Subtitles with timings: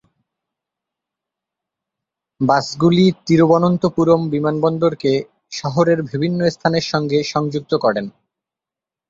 [2.41, 5.13] বাসগুলি তিরুবনন্তপুরম বিমানবন্দরকে
[5.51, 8.01] শহরের বিভিন্ন স্থানের সঙ্গে সংযুক্ত করে।